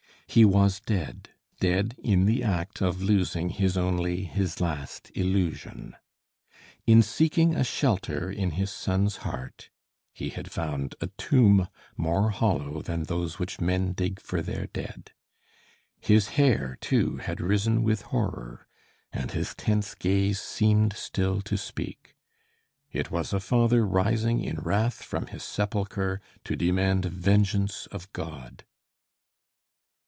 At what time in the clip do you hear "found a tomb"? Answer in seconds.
10.49-11.67